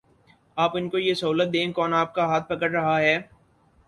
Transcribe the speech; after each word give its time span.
آپ 0.57 0.77
ان 0.77 0.87
کو 0.89 0.97
یہ 0.97 1.13
سہولت 1.13 1.53
دیں، 1.53 1.71
کون 1.71 1.93
آپ 1.93 2.13
کا 2.15 2.25
ہاتھ 2.25 2.47
پکڑ 2.49 2.71
رہا 2.71 2.99
ہے؟ 2.99 3.17